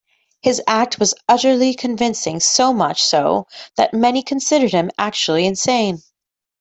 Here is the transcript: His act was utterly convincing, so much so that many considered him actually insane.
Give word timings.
His 0.41 0.59
act 0.65 0.97
was 0.99 1.13
utterly 1.29 1.75
convincing, 1.75 2.39
so 2.39 2.73
much 2.73 3.03
so 3.03 3.45
that 3.75 3.93
many 3.93 4.23
considered 4.23 4.71
him 4.71 4.89
actually 4.97 5.45
insane. 5.45 6.01